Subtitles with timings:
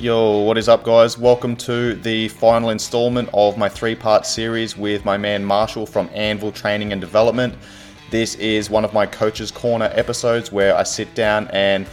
[0.00, 1.18] Yo, what is up, guys?
[1.18, 6.08] Welcome to the final installment of my three part series with my man Marshall from
[6.14, 7.52] Anvil Training and Development.
[8.08, 11.84] This is one of my Coach's Corner episodes where I sit down and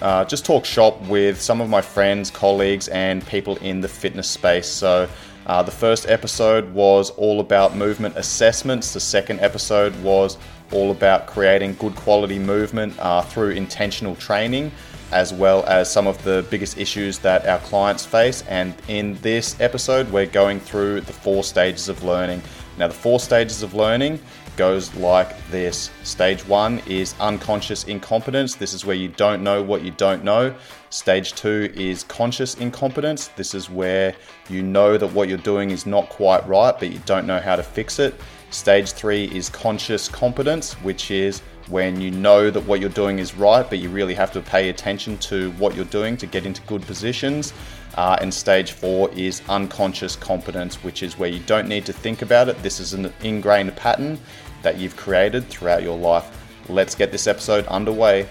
[0.00, 4.30] uh, just talk shop with some of my friends, colleagues, and people in the fitness
[4.30, 4.68] space.
[4.68, 5.08] So,
[5.46, 10.38] uh, the first episode was all about movement assessments, the second episode was
[10.70, 14.70] all about creating good quality movement uh, through intentional training
[15.12, 18.42] as well as some of the biggest issues that our clients face.
[18.48, 22.42] And in this episode, we're going through the four stages of learning.
[22.76, 24.20] Now, the four stages of learning
[24.56, 25.90] goes like this.
[26.02, 28.56] Stage one is unconscious incompetence.
[28.56, 30.54] This is where you don't know what you don't know.
[30.90, 33.28] Stage two is conscious incompetence.
[33.28, 34.14] This is where
[34.48, 37.56] you know that what you're doing is not quite right, but you don't know how
[37.56, 38.14] to fix it.
[38.50, 43.34] Stage three is conscious competence, which is when you know that what you're doing is
[43.34, 46.62] right, but you really have to pay attention to what you're doing to get into
[46.62, 47.52] good positions.
[47.96, 52.22] Uh, and stage four is unconscious competence, which is where you don't need to think
[52.22, 52.62] about it.
[52.62, 54.18] This is an ingrained pattern
[54.62, 56.26] that you've created throughout your life.
[56.68, 58.28] Let's get this episode underway.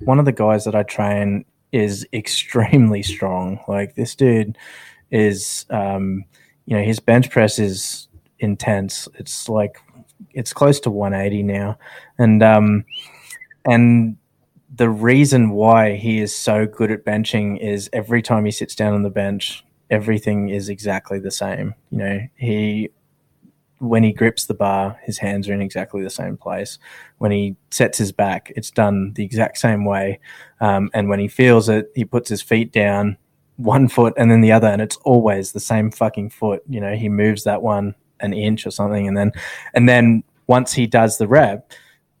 [0.00, 3.60] One of the guys that I train is extremely strong.
[3.68, 4.56] Like this dude
[5.10, 6.24] is, um,
[6.66, 8.08] you know, his bench press is
[8.38, 9.08] intense.
[9.14, 9.80] It's like
[10.32, 11.78] it's close to 180 now,
[12.18, 12.84] and um,
[13.64, 14.16] and
[14.74, 18.94] the reason why he is so good at benching is every time he sits down
[18.94, 21.74] on the bench, everything is exactly the same.
[21.90, 22.90] You know, he
[23.78, 26.78] when he grips the bar, his hands are in exactly the same place.
[27.18, 30.20] When he sets his back, it's done the exact same way.
[30.60, 33.16] Um, and when he feels it, he puts his feet down,
[33.56, 36.62] one foot and then the other, and it's always the same fucking foot.
[36.68, 39.32] You know, he moves that one an inch or something, and then
[39.74, 41.72] and then once he does the rep,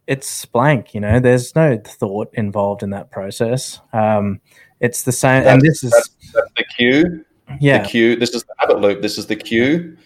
[0.06, 0.94] it's blank.
[0.94, 3.80] You know, there's no thought involved in that process.
[3.92, 4.40] Um,
[4.80, 7.24] it's the same, that's, and this is that's, that's the cue.
[7.60, 8.16] Yeah, the cue.
[8.16, 9.02] This is the habit loop.
[9.02, 9.96] This is the cue,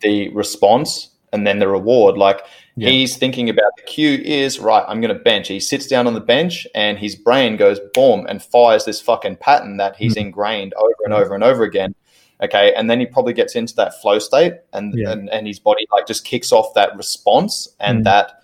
[0.00, 2.16] the response, and then the reward.
[2.16, 2.40] Like
[2.76, 2.88] yeah.
[2.88, 4.84] he's thinking about the cue is right.
[4.88, 5.48] I'm going to bench.
[5.48, 9.36] He sits down on the bench, and his brain goes boom and fires this fucking
[9.36, 10.26] pattern that he's mm-hmm.
[10.28, 11.94] ingrained over and over and over again.
[12.42, 12.74] Okay.
[12.74, 15.12] And then he probably gets into that flow state and, yeah.
[15.12, 18.04] and, and his body like just kicks off that response and mm.
[18.04, 18.42] that,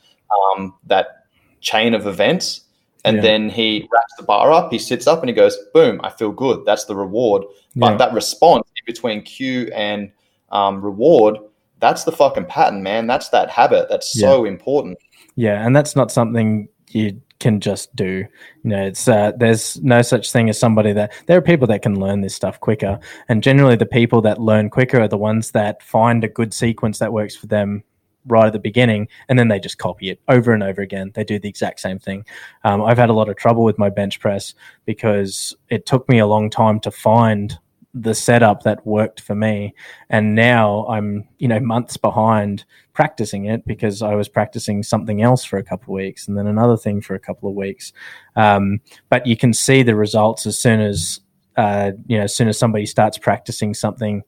[0.57, 1.27] um, that
[1.61, 2.63] chain of events.
[3.05, 3.23] And yeah.
[3.23, 6.33] then he wraps the bar up, he sits up and he goes, boom, I feel
[6.33, 6.65] good.
[6.67, 7.45] That's the reward.
[7.75, 7.97] But yeah.
[7.97, 10.13] that response in between cue and
[10.51, 11.39] um, reward,
[11.79, 13.07] that's the fucking pattern, man.
[13.07, 13.89] That's that habit.
[13.89, 14.99] That's so important.
[15.35, 15.65] Yeah.
[15.65, 18.25] And that's not something you can just do.
[18.63, 21.83] You know, it's uh, there's no such thing as somebody that there are people that
[21.83, 25.51] can learn this stuff quicker, and generally the people that learn quicker are the ones
[25.53, 27.83] that find a good sequence that works for them
[28.27, 31.11] right at the beginning, and then they just copy it over and over again.
[31.15, 32.25] They do the exact same thing.
[32.65, 36.19] Um, I've had a lot of trouble with my bench press because it took me
[36.19, 37.59] a long time to find
[37.95, 39.75] the setup that worked for me.
[40.09, 45.45] And now i'm you know months behind practicing it because i was practicing something else
[45.45, 47.93] for a couple of weeks and then another thing for a couple of weeks.
[48.37, 51.21] Um, but you can see the results as soon as
[51.57, 54.23] uh, you know as soon as somebody starts practicing something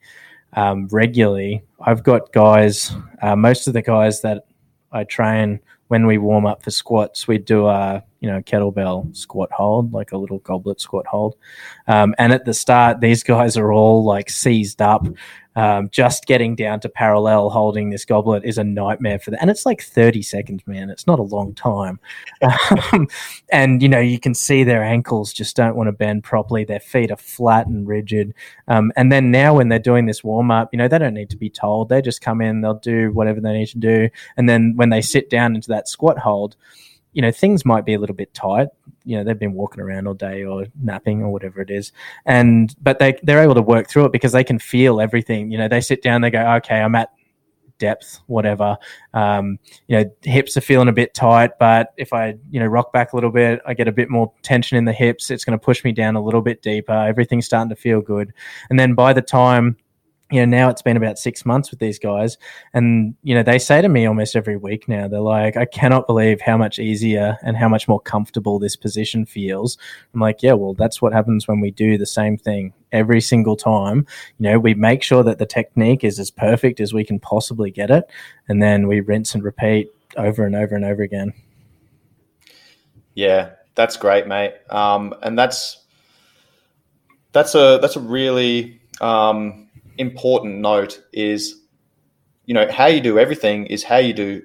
[0.54, 1.62] um, regularly.
[1.80, 4.44] I've got guys uh, most of the guys that
[4.94, 5.60] i train
[5.92, 10.12] when we warm up for squats, we do a you know kettlebell squat hold, like
[10.12, 11.37] a little goblet squat hold.
[11.88, 15.06] Um, and at the start, these guys are all like seized up,
[15.55, 19.38] um, just getting down to parallel holding this goblet is a nightmare for them.
[19.41, 20.88] And it's like 30 seconds, man.
[20.88, 22.00] It's not a long time.
[22.93, 23.09] Um,
[23.50, 26.65] and, you know, you can see their ankles just don't want to bend properly.
[26.65, 28.34] Their feet are flat and rigid.
[28.69, 31.31] Um, and then now when they're doing this warm up, you know, they don't need
[31.31, 31.89] to be told.
[31.89, 34.09] They just come in, they'll do whatever they need to do.
[34.37, 36.56] And then when they sit down into that squat hold,
[37.12, 38.68] you know things might be a little bit tight.
[39.04, 41.92] You know they've been walking around all day or napping or whatever it is.
[42.24, 45.50] And but they they're able to work through it because they can feel everything.
[45.50, 47.10] You know they sit down they go okay i'm at
[47.78, 48.78] depth whatever.
[49.12, 49.58] Um,
[49.88, 53.12] you know hips are feeling a bit tight but if i you know rock back
[53.12, 55.30] a little bit i get a bit more tension in the hips.
[55.30, 56.92] It's going to push me down a little bit deeper.
[56.92, 58.32] Everything's starting to feel good.
[58.70, 59.76] And then by the time
[60.32, 62.38] you know, now it's been about six months with these guys,
[62.72, 66.06] and you know, they say to me almost every week now, they're like, "I cannot
[66.06, 69.76] believe how much easier and how much more comfortable this position feels."
[70.14, 73.56] I'm like, "Yeah, well, that's what happens when we do the same thing every single
[73.56, 74.06] time.
[74.38, 77.70] You know, we make sure that the technique is as perfect as we can possibly
[77.70, 78.04] get it,
[78.48, 81.34] and then we rinse and repeat over and over and over again."
[83.14, 84.54] Yeah, that's great, mate.
[84.70, 85.84] Um, and that's
[87.32, 89.68] that's a that's a really um,
[89.98, 91.60] important note is,
[92.47, 94.42] you know, how you do everything is how you do,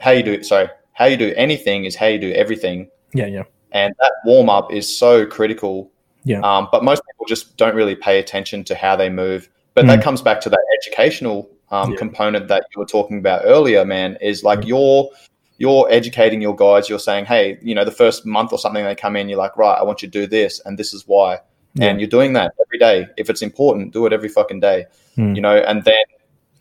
[0.00, 0.42] how you do.
[0.42, 2.88] Sorry, how you do anything is how you do everything.
[3.12, 3.42] Yeah, yeah.
[3.72, 5.90] And that warm up is so critical
[6.26, 6.40] Yeah.
[6.40, 9.48] Um, but most people just don't really pay attention to how they move.
[9.74, 11.96] But that comes back to that educational um, Yeah.
[11.98, 14.16] component that you were talking about earlier, man.
[14.20, 15.10] Is like you're
[15.58, 16.88] you're educating your guys.
[16.88, 19.56] You're saying, hey, you know, the first month or something they come in, you're like,
[19.56, 21.38] right, I want you to do this, and this is why.
[21.74, 21.86] Yeah.
[21.86, 23.06] And you're doing that every day.
[23.16, 24.86] If it's important, do it every fucking day.
[25.16, 25.34] Hmm.
[25.34, 26.04] You know, and then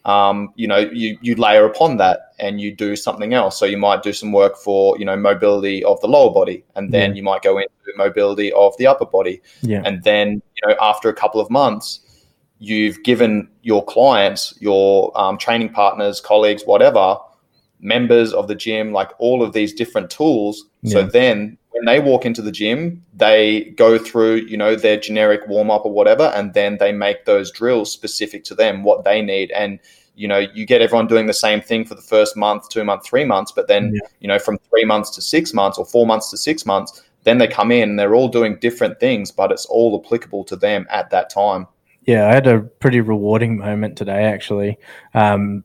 [0.05, 3.57] um, you know, you you layer upon that and you do something else.
[3.57, 6.91] So you might do some work for, you know, mobility of the lower body, and
[6.91, 7.15] then Yeah.
[7.15, 9.41] you might go into mobility of the upper body.
[9.61, 9.81] Yeah.
[9.85, 12.01] And then, you know, after a couple of months,
[12.59, 17.17] you've given your clients, your um, training partners, colleagues, whatever,
[17.79, 20.65] members of the gym, like all of these different tools.
[20.85, 25.47] So then when they walk into the gym, they go through, you know, their generic
[25.47, 29.21] warm up or whatever, and then they make those drills specific to them, what they
[29.21, 29.51] need.
[29.51, 29.79] And,
[30.15, 33.09] you know, you get everyone doing the same thing for the first month, two months,
[33.09, 34.07] three months, but then, Yeah.
[34.19, 37.39] you know, from three months to six months or four months to six months, then
[37.39, 40.85] they come in and they're all doing different things, but it's all applicable to them
[40.89, 41.67] at that time.
[42.05, 44.77] Yeah, I had a pretty rewarding moment today, actually.
[45.13, 45.63] Um,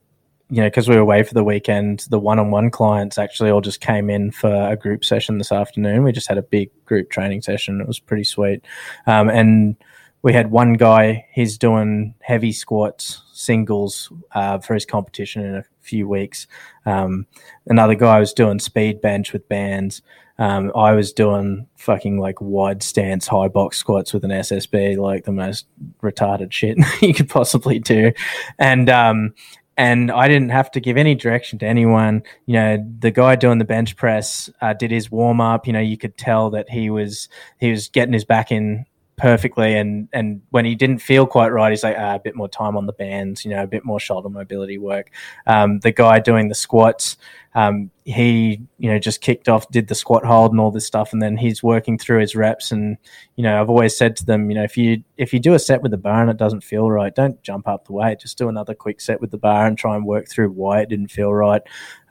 [0.50, 3.80] you know, because we were away for the weekend, the one-on-one clients actually all just
[3.80, 6.02] came in for a group session this afternoon.
[6.02, 7.80] We just had a big group training session.
[7.80, 8.64] It was pretty sweet,
[9.06, 9.76] um, and
[10.22, 11.26] we had one guy.
[11.32, 16.46] He's doing heavy squats, singles uh, for his competition in a few weeks.
[16.86, 17.26] Um,
[17.66, 20.02] another guy was doing speed bench with bands.
[20.40, 25.24] Um, I was doing fucking like wide stance high box squats with an SSB, like
[25.24, 25.66] the most
[26.00, 28.12] retarded shit you could possibly do.
[28.58, 29.34] And um,
[29.78, 32.24] and I didn't have to give any direction to anyone.
[32.46, 35.68] You know, the guy doing the bench press uh, did his warm up.
[35.68, 37.28] You know, you could tell that he was
[37.58, 38.84] he was getting his back in
[39.18, 39.76] perfectly.
[39.76, 42.76] And and when he didn't feel quite right he's like ah, a bit more time
[42.76, 45.10] on the bands you know a bit more shoulder mobility work.
[45.46, 47.16] Um, the guy doing the squats
[47.54, 51.12] um, he you know just kicked off did the squat hold and all this stuff.
[51.12, 52.70] And then he's working through his reps.
[52.70, 52.96] And
[53.36, 55.58] you know i've always said to them you know if you if you do a
[55.58, 58.20] set with the bar and it doesn't feel right don't jump up the weight.
[58.20, 60.88] Just do another quick set with the bar and try and work through why it
[60.88, 61.62] didn't feel right.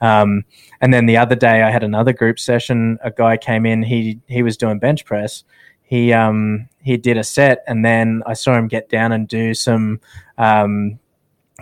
[0.02, 0.44] Um,
[0.82, 3.00] and then the other day i had another group session.
[3.04, 3.82] A guy came in.
[3.82, 5.44] He he was doing bench press
[5.88, 9.54] he um he did a set and then I saw him get down and do
[9.54, 10.00] some
[10.38, 11.00] um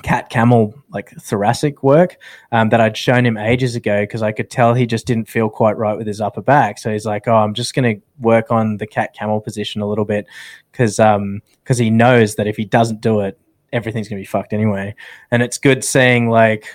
[0.03, 2.17] cat camel like thoracic work
[2.51, 5.49] um, that I'd shown him ages ago because I could tell he just didn't feel
[5.49, 6.79] quite right with his upper back.
[6.79, 9.87] So he's like, "Oh, I'm just going to work on the cat camel position a
[9.87, 10.27] little bit
[10.71, 13.39] because um because he knows that if he doesn't do it,
[13.71, 14.95] everything's going to be fucked anyway."
[15.31, 16.67] And it's good seeing like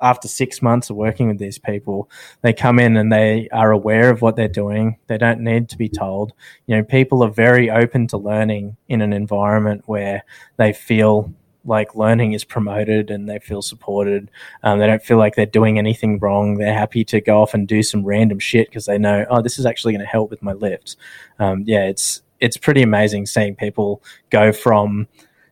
[0.00, 2.10] after six months of working with these people,
[2.42, 4.96] they come in and they are aware of what they're doing.
[5.06, 6.32] They don't need to be told.
[6.66, 10.24] You know, people are very open to learning in an environment where
[10.56, 11.32] they feel
[11.64, 14.30] like learning is promoted and they feel supported.
[14.62, 16.56] Um, they don't feel like they're doing anything wrong.
[16.56, 19.58] They're happy to go off and do some random shit because they know, oh, this
[19.58, 20.96] is actually going to help with my lifts.
[21.38, 25.08] Um, yeah, it's it's pretty amazing seeing people go from,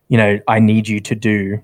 [0.07, 1.61] you know, I need you to do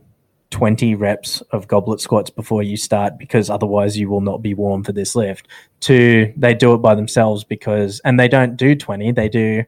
[0.54, 4.84] 20 reps of goblet squats before you start because otherwise you will not be warm
[4.84, 5.48] for this lift.
[5.82, 9.64] To they do it by themselves because and they don't do 20 they do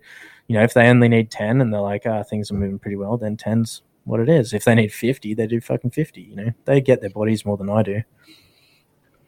[0.48, 2.98] you know if they only need 10 and they're like ah things are moving pretty
[2.98, 4.54] well then 10's what it is.
[4.54, 6.52] If they need 50 they do fucking 50 you know?
[6.66, 8.04] They get their bodies more than i do.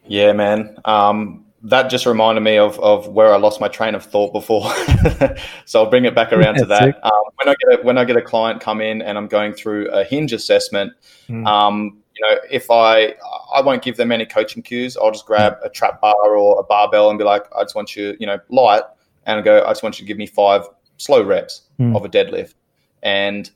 [0.06, 0.78] Yeah, man.
[0.84, 4.72] Um, that just reminded me of, of where I lost my train of thought before.
[5.64, 7.04] so I'll bring it back around to that.
[7.04, 9.52] Um, when I get a, when I get a client come in and I'm going
[9.54, 10.92] through a hinge assessment,
[11.28, 11.46] Mm.
[11.46, 13.14] um, you know, if I
[13.54, 16.62] I won't give them any coaching cues, I'll just grab a trap bar or a
[16.64, 18.82] barbell and be like, I just want you, you know, light,
[19.26, 20.62] and go, I just want you to give me five
[20.96, 21.94] slow reps Mm.
[21.96, 22.54] of a deadlift,
[23.02, 23.50] and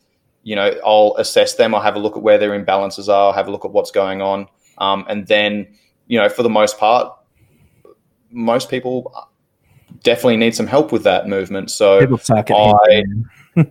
[0.45, 1.75] you know, I'll assess them.
[1.75, 3.29] I'll have a look at where their imbalances are.
[3.29, 4.47] I'll have a look at what's going on,
[4.79, 5.67] um, and then
[6.09, 7.13] you know, for the most part,
[8.33, 9.13] most people
[10.03, 11.71] definitely need some help with that movement.
[11.71, 13.05] So people suck at I-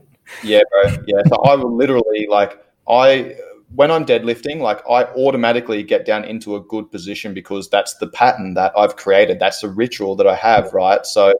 [0.44, 0.98] yeah, bro.
[1.06, 1.22] Yeah.
[1.28, 3.36] So I will literally like I
[3.74, 8.08] when I'm deadlifting, like I automatically get down into a good position because that's the
[8.08, 9.40] pattern that I've created.
[9.40, 11.06] That's the ritual that I have, right?
[11.06, 11.34] So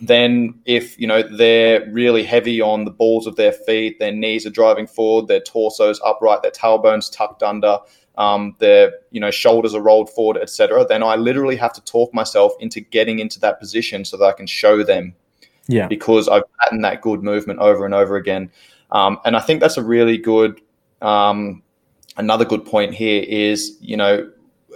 [0.00, 4.46] then if you know they're really heavy on the balls of their feet, their knees
[4.46, 7.78] are driving forward, their torso's upright, their tailbones tucked under,
[8.18, 10.84] um, their you know shoulders are rolled forward, etc.
[10.86, 14.32] Then I literally have to talk myself into getting into that position so that I
[14.32, 15.14] can show them
[15.68, 18.50] yeah because I've patterned that good movement over and over again.
[18.90, 20.60] Um, and I think that's a really good,
[21.02, 21.62] um,
[22.16, 24.30] another good point here is, you know,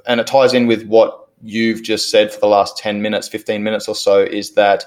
[0.07, 3.63] and it ties in with what you've just said for the last 10 minutes, 15
[3.63, 4.85] minutes or so, is that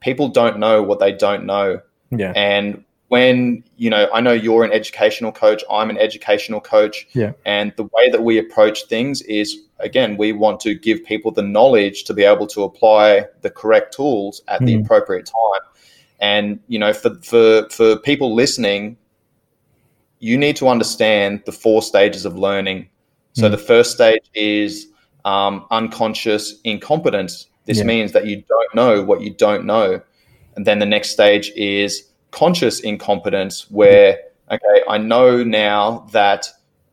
[0.00, 1.80] people don't know what they don't know.
[2.10, 7.06] yeah And when, you know, I know you're an educational coach, I'm an educational coach.
[7.12, 7.32] Yeah.
[7.44, 11.42] And the way that we approach things is, again, we want to give people the
[11.42, 14.84] knowledge to be able to apply the correct tools at the Mhm.
[14.84, 15.62] appropriate time.
[16.18, 18.96] And you know, for for for people listening,
[20.18, 22.88] you need to understand the four stages of learning.
[23.34, 23.50] So mm.
[23.50, 24.88] the first stage is
[25.26, 27.46] um, unconscious incompetence.
[27.66, 27.84] This yeah.
[27.84, 30.00] means that you don't know what you don't know.
[30.54, 36.48] And then the next stage is conscious incompetence, where, okay, I know now that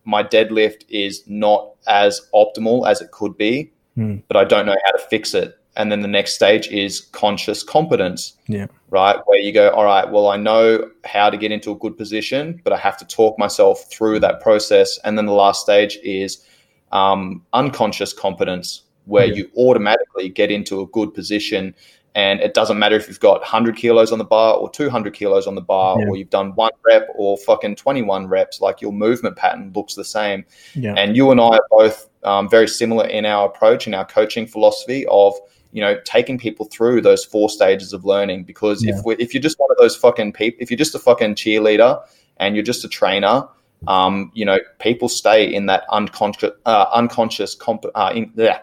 [0.05, 4.21] my deadlift is not as optimal as it could be, mm.
[4.27, 5.57] but I don't know how to fix it.
[5.75, 8.33] And then the next stage is conscious competence.
[8.47, 8.67] Yeah.
[8.91, 9.17] Right.
[9.25, 12.61] Where you go, all right, well, I know how to get into a good position,
[12.63, 14.99] but I have to talk myself through that process.
[15.03, 16.45] And then the last stage is
[16.91, 19.33] um, unconscious competence, where yeah.
[19.33, 21.73] you automatically get into a good position
[22.15, 25.47] and it doesn't matter if you've got 100 kilos on the bar or 200 kilos
[25.47, 26.07] on the bar yeah.
[26.07, 30.03] or you've done one rep or fucking 21 reps like your movement pattern looks the
[30.03, 30.93] same yeah.
[30.95, 34.47] and you and i are both um, very similar in our approach and our coaching
[34.47, 35.33] philosophy of
[35.71, 38.95] you know taking people through those four stages of learning because yeah.
[38.95, 41.35] if we, if you're just one of those fucking people if you're just a fucking
[41.35, 42.01] cheerleader
[42.37, 43.47] and you're just a trainer
[43.87, 48.59] um, you know people stay in that unconscious uh, unconscious comp- uh, in, yeah,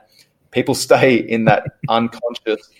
[0.50, 2.70] people stay in that unconscious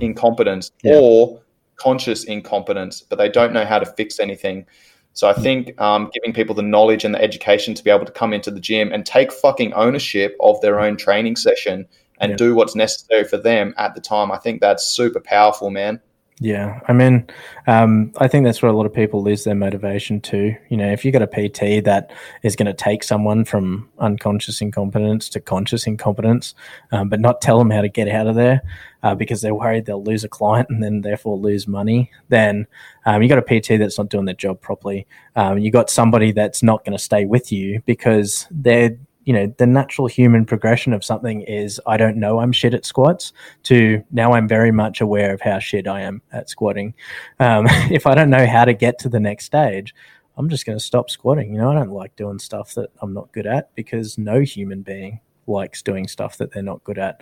[0.00, 0.94] incompetence yeah.
[0.96, 1.40] or
[1.76, 4.66] conscious incompetence, but they don't know how to fix anything.
[5.12, 8.12] So I think um, giving people the knowledge and the education to be able to
[8.12, 11.86] come into the gym and take fucking ownership of their own training session
[12.18, 12.36] and yeah.
[12.36, 16.00] do what's necessary for them at the time, I think that's super powerful, man.
[16.40, 17.28] Yeah, I mean,
[17.68, 20.56] um, I think that's where a lot of people lose their motivation too.
[20.68, 22.10] You know, if you got a PT that
[22.42, 26.56] is going to take someone from unconscious incompetence to conscious incompetence,
[26.90, 28.62] um, but not tell them how to get out of there
[29.04, 32.66] uh, because they're worried they'll lose a client and then therefore lose money, then
[33.06, 35.06] um, you got a PT that's not doing their job properly.
[35.36, 39.52] Um, you got somebody that's not going to stay with you because they're you know
[39.58, 44.02] the natural human progression of something is i don't know i'm shit at squats to
[44.10, 46.94] now i'm very much aware of how shit i am at squatting.
[47.40, 49.94] Um, if i don't know how to get to the next stage
[50.36, 51.52] i'm just going to stop squatting.
[51.52, 54.82] You know i don't like doing stuff that i'm not good at because no human
[54.82, 57.20] being likes doing stuff that they're not good at.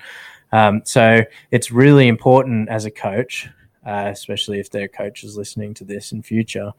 [0.53, 3.49] Um, so it's really important as a coach
[3.87, 6.73] uh, especially if there are coaches listening to this in future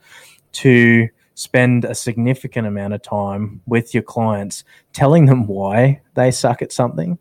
[0.53, 4.63] to spend a significant amount of time with your clients
[4.93, 7.17] telling them why they suck at something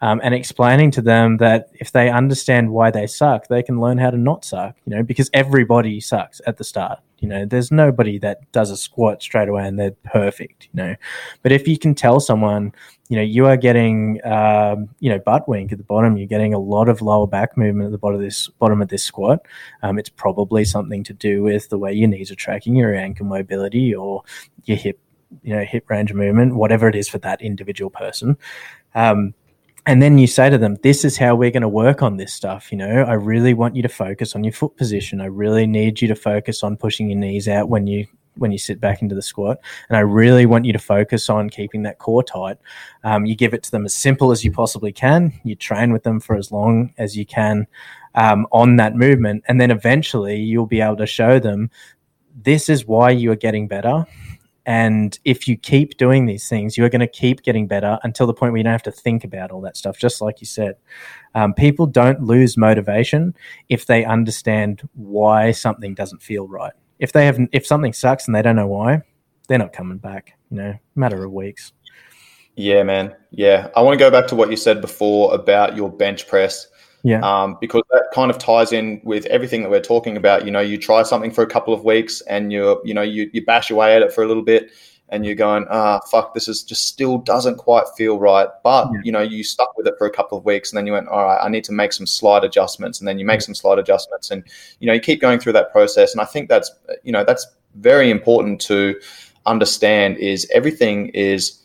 [0.00, 3.98] um, and explaining to them that if they understand why they suck, they can learn
[3.98, 7.00] how to not suck, you know, because everybody sucks at the start.
[7.18, 10.96] You know, there's nobody that does a squat straight away and they're perfect, you know.
[11.42, 12.74] But if you can tell someone,
[13.08, 16.52] you know, you are getting, um, you know, butt wink at the bottom, you're getting
[16.52, 19.40] a lot of lower back movement at the bottom of this bottom of this squat.
[19.82, 23.24] Um, it's probably something to do with the way your knees are tracking your ankle
[23.24, 24.22] mobility or
[24.64, 25.00] your hip,
[25.42, 28.36] you know, hip range of movement, whatever it is for that individual person.
[28.94, 29.32] Um,
[29.86, 32.34] and then you say to them this is how we're going to work on this
[32.34, 33.02] stuff you know?
[33.02, 35.20] I really want you to focus on your foot position.
[35.20, 38.06] I really need you to focus on pushing your knees out when you
[38.38, 39.58] when you sit back into the squat.
[39.88, 42.58] And i really want you to focus on keeping that core tight.
[43.04, 45.32] Um, you give it to them as simple as you possibly can.
[45.44, 47.66] You train with them for as long as you can
[48.14, 49.44] um, on that movement.
[49.48, 51.70] And then eventually you'll be able to show them
[52.42, 54.04] this is why you are getting better
[54.66, 58.34] and if you keep doing these things, you're going to keep getting better until the
[58.34, 60.74] point where you don't have to think about all that stuff, just like you said.
[61.36, 63.36] Um, people don't lose motivation
[63.68, 66.72] if they understand why something doesn't feel right.
[66.98, 69.02] If they have, if something sucks and they don't know why,
[69.46, 70.36] they're not coming back.
[70.50, 71.72] You know, matter of weeks.
[72.56, 73.14] Yeah, man.
[73.30, 76.66] Yeah, I want to go back to what you said before about your bench press.
[77.06, 77.20] Yeah.
[77.20, 80.44] Um, because that kind of ties in with everything that we're talking about.
[80.44, 83.30] You know, you try something for a couple of weeks and you're, you know, you,
[83.32, 84.72] you bash away at it for a little bit
[85.10, 88.48] and you're going, ah, fuck, this is just still doesn't quite feel right.
[88.64, 89.00] But, yeah.
[89.04, 91.06] you know, you stuck with it for a couple of weeks and then you went,
[91.06, 92.98] all right, I need to make some slight adjustments.
[92.98, 94.42] And then you make some slight adjustments and,
[94.80, 96.10] you know, you keep going through that process.
[96.10, 96.72] And I think that's,
[97.04, 97.46] you know, that's
[97.76, 99.00] very important to
[99.44, 101.62] understand is everything is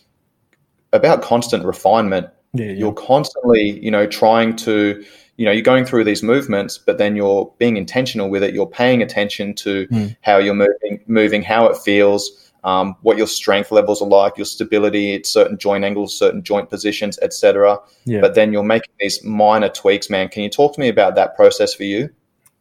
[0.94, 2.28] about constant refinement.
[2.54, 2.74] Yeah, yeah.
[2.74, 5.04] You're constantly, you know, trying to,
[5.38, 8.68] you know you're going through these movements but then you're being intentional with it you're
[8.68, 10.16] paying attention to mm.
[10.22, 14.46] how you're moving moving how it feels um, what your strength levels are like your
[14.46, 18.22] stability at certain joint angles certain joint positions etc yeah.
[18.22, 21.36] but then you're making these minor tweaks man can you talk to me about that
[21.36, 22.10] process for you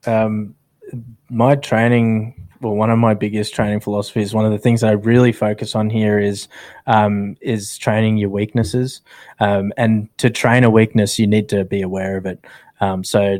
[0.06, 0.54] um,
[1.28, 5.32] my training well, one of my biggest training philosophies, one of the things I really
[5.32, 6.48] focus on here is
[6.86, 9.00] um, is training your weaknesses.
[9.38, 12.44] Um, and to train a weakness, you need to be aware of it.
[12.80, 13.38] Um, so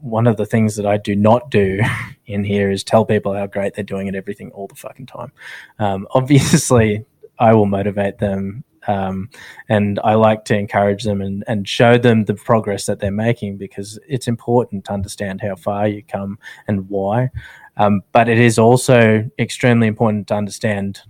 [0.00, 1.80] one of the things that I do not do
[2.26, 5.32] in here is tell people how great they're doing at everything all the fucking time.
[5.78, 7.04] Um, obviously,
[7.38, 9.30] I will motivate them Um,
[9.68, 13.58] and I like to encourage them and, and show them the progress that they're making
[13.58, 17.30] because it's important to understand how far you come and why.
[17.76, 21.00] Um, but it is also extremely important to understand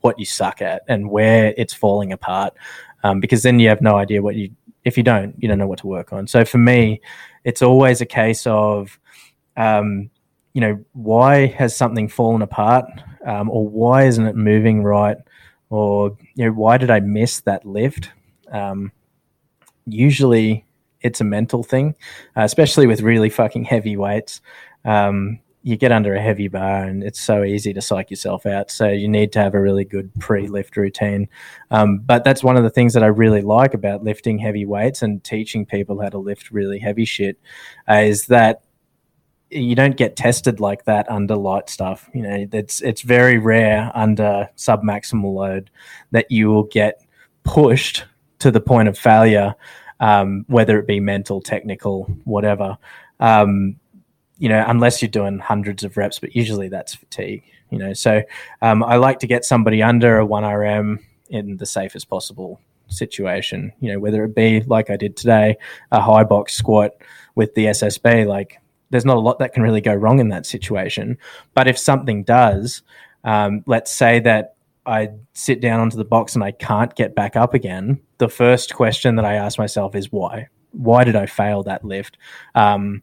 [0.00, 2.54] what you suck at and where it's falling apart
[3.02, 4.50] um, because then you have no idea what you
[4.84, 6.26] if you don't you don't know what to work on.
[6.26, 7.00] So for me
[7.44, 8.98] it's always a case of
[9.56, 10.10] um,
[10.54, 12.86] you know why has something fallen apart
[13.26, 15.16] um, or why isn't it moving right
[15.70, 18.10] or you know why did i miss that lift?
[18.50, 18.92] Um,
[19.86, 20.64] usually
[21.00, 21.94] it's a mental thing
[22.36, 24.40] uh, especially with really fucking heavy weights.
[24.84, 28.70] Um, you get under a heavy bar and it's so easy to psych yourself out.
[28.70, 31.28] So you need to have a really good pre-lift routine.
[31.70, 35.02] Um, but that's one of the things that I really like about lifting heavy weights
[35.02, 37.38] and teaching people how to lift really heavy shit
[37.86, 38.62] uh, is that
[39.50, 42.08] you don't get tested like that under light stuff.
[42.14, 45.70] You know, it's it's very rare under submaximal load
[46.12, 47.04] that you will get
[47.44, 48.06] pushed
[48.38, 49.54] to the point of failure,
[50.00, 52.78] um, whether it be mental, technical, whatever.
[53.20, 53.76] Um,
[54.38, 57.92] you know, unless you're doing hundreds of reps, but usually that's fatigue, you know.
[57.92, 58.22] So
[58.62, 60.98] um, I like to get somebody under a 1RM
[61.30, 65.56] in the safest possible situation, you know, whether it be like I did today,
[65.92, 66.92] a high box squat
[67.34, 68.58] with the SSB, like
[68.90, 71.18] there's not a lot that can really go wrong in that situation.
[71.54, 72.82] But if something does,
[73.24, 74.54] um, let's say that
[74.86, 78.74] I sit down onto the box and I can't get back up again, the first
[78.74, 80.48] question that I ask myself is why?
[80.72, 82.16] Why did I fail that lift?
[82.54, 83.02] Um,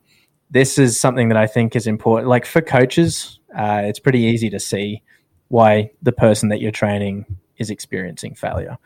[0.55, 2.29] this is something that I think is important.
[2.29, 5.03] Like for coaches, uh, it's pretty easy to see
[5.49, 7.25] why the person that you're training
[7.57, 8.77] is experiencing failure.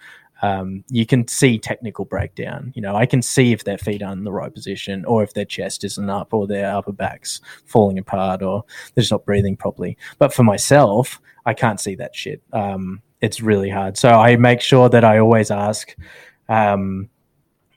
[0.41, 2.73] Um, you can see technical breakdown.
[2.75, 5.35] You know, I can see if their feet aren't in the right position, or if
[5.35, 8.63] their chest isn't up, or their upper back's falling apart, or
[8.95, 9.95] they're just not breathing properly.
[10.17, 12.41] But for myself, I can't see that shit.
[12.51, 13.95] Um, it's really hard.
[13.95, 15.95] So I make sure that I always ask.
[16.47, 17.11] Um,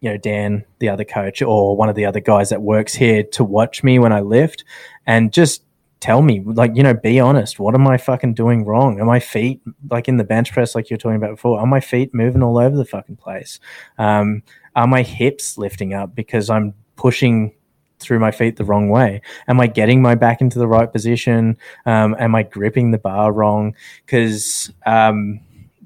[0.03, 3.23] you know Dan, the other coach, or one of the other guys that works here
[3.23, 4.65] to watch me when I lift,
[5.07, 5.63] and just
[6.01, 7.61] tell me, like you know, be honest.
[7.61, 9.01] What am I fucking doing wrong?
[9.01, 11.61] Are my feet like in the bench press, like you were talking about before?
[11.61, 13.61] Are my feet moving all over the fucking place?
[13.97, 14.43] Um,
[14.75, 17.55] are my hips lifting up because I'm pushing
[18.01, 19.23] through my feet the wrong way?
[19.47, 21.57] Am I getting my back into the right position?
[21.87, 23.77] Um, am I gripping the bar wrong?
[24.05, 25.39] Because, um,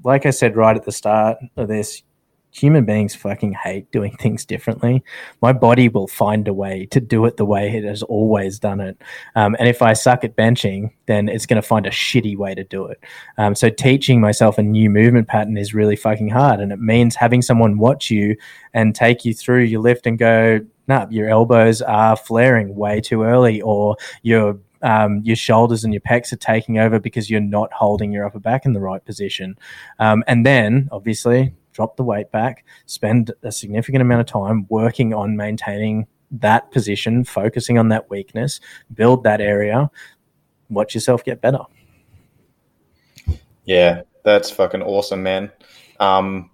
[0.03, 2.01] like I said right at the start of this,
[2.51, 5.03] human beings fucking hate doing things differently.
[5.41, 8.79] My body will find a way to do it the way it has always done
[8.79, 9.01] it.
[9.35, 12.55] Um, and if I suck at benching, then it's going to find a shitty way
[12.55, 13.03] to do it.
[13.37, 16.59] Um, so teaching myself a new movement pattern is really fucking hard.
[16.59, 18.35] And it means having someone watch you
[18.73, 23.23] and take you through your lift and go, nah, your elbows are flaring way too
[23.23, 27.73] early or your um, your shoulders and your pecs are taking over because you're not
[27.73, 29.57] holding your upper back in the right position.
[29.99, 35.13] Um, and then, obviously, drop the weight back, spend a significant amount of time working
[35.13, 38.59] on maintaining that position, focusing on that weakness,
[38.95, 39.87] build that area,
[40.69, 41.59] watch yourself get better.
[43.65, 45.51] Yeah, that's fucking awesome, man.
[45.99, 46.49] Um,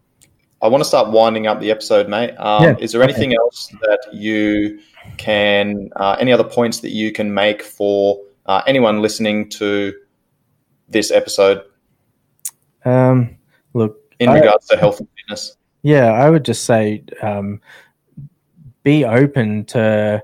[0.62, 2.32] I want to start winding up the episode, mate.
[2.36, 4.82] Um, yeah, is there anything else that you
[5.16, 9.94] can, uh, any other points that you can make for uh, anyone listening to
[10.90, 11.64] this episode?
[12.84, 13.38] Um,
[13.74, 15.58] look, in I, regards to health and fitness?
[15.82, 17.62] Yeah, I would just say um,
[18.84, 20.24] be open to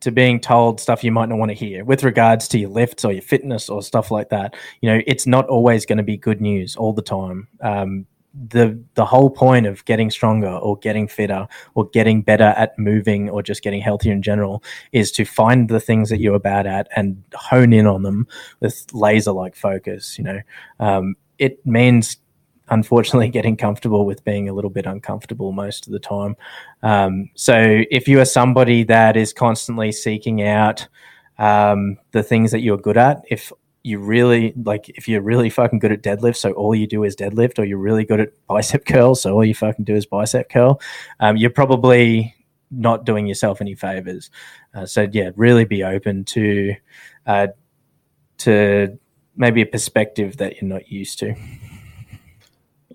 [0.00, 3.04] to being told stuff you might not want to hear with regards to your lifts
[3.04, 4.54] or your fitness or stuff like that.
[4.80, 7.48] You know, it's not always going to be good news all the time.
[7.60, 12.78] Um, the the whole point of getting stronger or getting fitter or getting better at
[12.78, 16.66] moving or just getting healthier in general is to find the things that you're bad
[16.66, 18.28] at and hone in on them
[18.60, 20.16] with laser like focus.
[20.18, 20.40] You know,
[20.78, 22.18] um, it means
[22.70, 26.36] unfortunately getting comfortable with being a little bit uncomfortable most of the time.
[26.82, 30.86] Um, so if you are somebody that is constantly seeking out
[31.38, 33.52] um, the things that you're good at, if
[33.84, 37.16] you really like if you're really fucking good at deadlift, so all you do is
[37.16, 40.50] deadlift, or you're really good at bicep curl, so all you fucking do is bicep
[40.50, 40.80] curl,
[41.20, 42.34] um, you're probably
[42.70, 44.30] not doing yourself any favors.
[44.74, 46.74] Uh, so yeah, really be open to
[47.26, 47.46] uh,
[48.38, 48.98] to
[49.36, 51.34] maybe a perspective that you're not used to.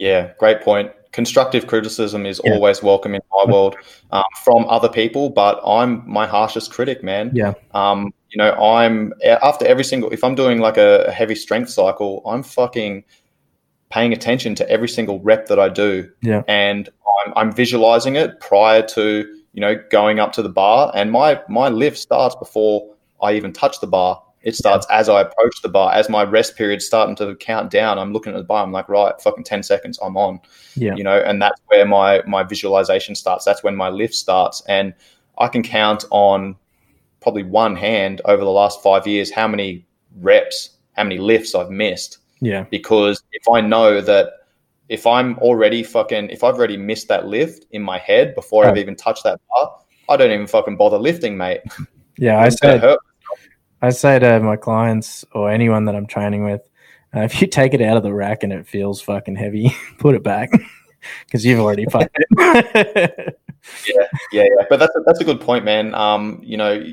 [0.04, 0.92] Yeah, great point.
[1.13, 2.54] Constructive criticism is yeah.
[2.54, 3.78] always welcome in my world
[4.12, 7.32] um, from other people, but I'm my harshest critic, man.
[7.34, 7.54] Yeah.
[7.74, 11.70] Um, you know, I'm after every single if I'm doing like a, a heavy strength
[11.70, 13.06] cycle, I'm fucking
[13.92, 16.12] paying attention to every single rep that I do.
[16.22, 16.42] Yeah.
[16.50, 16.89] And
[17.26, 21.42] I'm, I'm visualizing it prior to you know going up to the bar, and my
[21.48, 24.22] my lift starts before I even touch the bar.
[24.43, 27.97] It starts as I approach the bar, as my rest period's starting to count down.
[27.97, 28.63] I'm looking at the bar.
[28.63, 30.41] I'm like, right, fucking ten seconds, I'm on.
[30.75, 30.95] Yeah.
[30.95, 33.45] You know, and that's where my my visualization starts.
[33.45, 34.93] That's when my lift starts, and
[35.38, 36.58] I can count on
[37.21, 39.86] probably one hand over the last five years how many
[40.19, 42.19] reps, how many lifts I've missed.
[42.41, 42.65] Yeah.
[42.69, 44.34] Because if I know that
[44.89, 48.71] if I'm already fucking, if I've already missed that lift in my head before Right.
[48.71, 49.79] I've even touched that bar,
[50.10, 51.62] I don't even fucking bother lifting, mate.
[52.17, 52.39] Yeah.
[52.39, 52.99] I said, hurt.
[53.84, 56.62] I say to my clients or anyone that I'm training with,
[57.13, 60.15] uh, if you take it out of the rack and it feels fucking heavy, put
[60.15, 60.52] it back
[61.26, 63.38] because you've already fucked it.
[63.88, 64.65] Yeah, yeah, yeah.
[64.69, 65.96] But that's a, that's a good point, man.
[65.96, 66.84] Um, you know,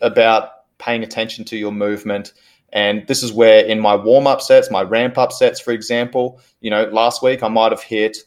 [0.00, 2.34] about paying attention to your movement.
[2.72, 6.40] And this is where in my warm up sets, my ramp up sets, for example,
[6.60, 8.18] you know, last week I might have hit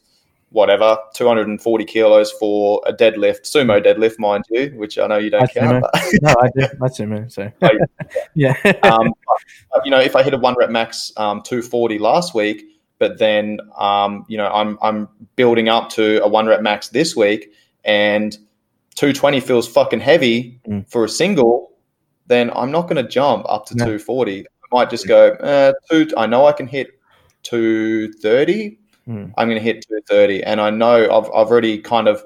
[0.50, 5.42] whatever 240 kilos for a deadlift, sumo deadlift, mind you, which I know you don't
[5.42, 5.86] That's count.
[6.22, 6.68] no, I do.
[6.80, 7.52] That's it, So
[8.34, 9.14] yeah, um,
[9.72, 12.64] but, you know, if I hit a one rep max um, 240 last week,
[13.00, 17.16] but then um, you know I'm I'm building up to a one rep max this
[17.16, 17.52] week,
[17.84, 18.34] and
[18.96, 20.90] 220 feels fucking heavy Mm.
[20.90, 21.72] for a single,
[22.28, 23.86] then I'm not going to jump up to No.
[23.86, 24.42] 240.
[24.42, 26.08] I might just go uh, two.
[26.18, 26.88] I know I can hit
[27.44, 28.80] 230.
[29.08, 29.34] Mm.
[29.38, 32.24] I'm going to hit 230, and I know I've I've already kind of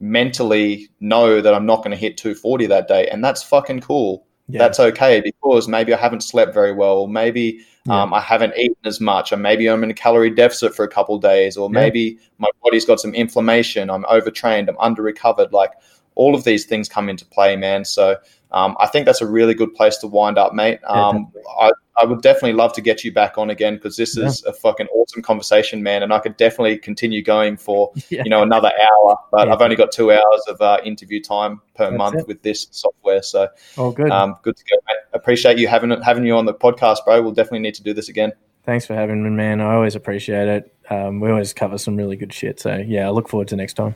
[0.00, 4.26] mentally know that I'm not going to hit 240 that day, and that's fucking cool
[4.48, 4.58] yeah.
[4.58, 8.02] that's okay because maybe I haven't slept very well, maybe Yeah.
[8.02, 10.88] um, I haven't eaten as much, or maybe I'm in a calorie deficit for a
[10.88, 11.80] couple of days, or Yeah.
[11.80, 15.52] maybe my body's got some inflammation, I'm overtrained, I'm under recovered.
[15.52, 15.72] Like
[16.14, 17.84] all of these things come into play, man.
[17.84, 18.16] So
[18.52, 20.78] um, I think that's a really good place to wind up, mate.
[20.82, 24.16] Yeah, Um, I, I would definitely love to get you back on again because this
[24.16, 26.02] is a fucking awesome conversation, man.
[26.02, 28.22] And I could definitely continue going for Yeah.
[28.24, 29.54] you know another hour, but Yeah.
[29.54, 32.28] I've only got two hours of uh, interview time per That's month it.
[32.28, 33.22] with this software.
[33.22, 34.10] So all good.
[34.10, 34.96] um, good to go, mate.
[35.12, 37.20] Appreciate you having having you on the podcast, bro.
[37.22, 38.32] We'll definitely need to do this again.
[38.64, 39.60] Thanks for having me, man.
[39.60, 40.74] I always appreciate it.
[40.88, 42.58] Um, we always cover some really good shit.
[42.60, 43.94] So yeah, I look forward to next time.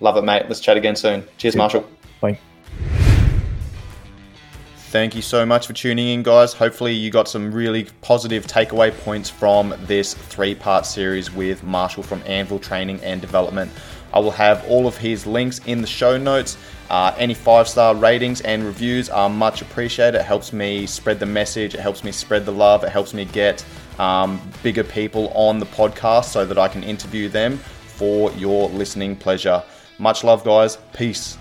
[0.00, 0.44] Love it, mate.
[0.48, 1.20] Let's chat again soon.
[1.22, 1.56] Cheers, Cheers.
[1.56, 1.86] Marshall.
[2.20, 2.38] Bye.
[4.92, 6.52] Thank you so much for tuning in, guys.
[6.52, 12.02] Hopefully, you got some really positive takeaway points from this three part series with Marshall
[12.02, 13.72] from Anvil Training and Development.
[14.12, 16.58] I will have all of his links in the show notes.
[16.90, 20.18] Uh, any five star ratings and reviews are much appreciated.
[20.18, 23.24] It helps me spread the message, it helps me spread the love, it helps me
[23.24, 23.64] get
[23.98, 29.16] um, bigger people on the podcast so that I can interview them for your listening
[29.16, 29.62] pleasure.
[29.98, 30.76] Much love, guys.
[30.92, 31.38] Peace.